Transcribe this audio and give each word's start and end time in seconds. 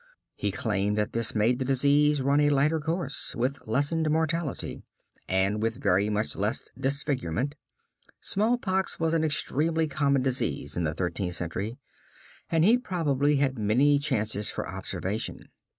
He 0.33 0.49
claimed 0.49 0.97
that 0.97 1.13
this 1.13 1.35
made 1.35 1.59
the 1.59 1.63
disease 1.63 2.23
run 2.23 2.39
a 2.39 2.49
lighter 2.49 2.79
course, 2.79 3.35
with 3.35 3.67
lessened 3.67 4.09
mortality, 4.09 4.81
and 5.29 5.61
with 5.61 5.75
very 5.75 6.09
much 6.09 6.35
less 6.35 6.67
disfigurement. 6.75 7.53
Smallpox 8.19 8.99
was 8.99 9.13
an 9.13 9.23
extremely 9.23 9.85
common 9.87 10.23
disease 10.23 10.75
in 10.75 10.85
the 10.85 10.95
Thirteenth 10.95 11.35
Century, 11.35 11.77
and 12.49 12.65
he 12.65 12.79
probably 12.79 13.35
had 13.35 13.59
many 13.59 13.99
chances 13.99 14.49
for 14.49 14.67
observation. 14.67 15.49